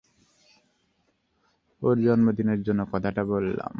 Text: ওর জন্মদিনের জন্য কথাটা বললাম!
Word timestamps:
ওর 1.81 1.95
জন্মদিনের 2.05 2.59
জন্য 2.63 2.81
কথাটা 2.93 3.21
বললাম! 3.25 3.69